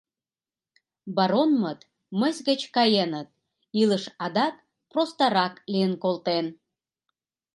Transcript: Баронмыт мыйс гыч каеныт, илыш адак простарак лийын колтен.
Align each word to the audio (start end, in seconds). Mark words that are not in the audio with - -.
Баронмыт 1.15 1.79
мыйс 2.19 2.37
гыч 2.47 2.61
каеныт, 2.75 3.27
илыш 3.81 4.03
адак 4.25 4.55
простарак 4.91 5.53
лийын 5.71 5.93
колтен. 6.03 6.45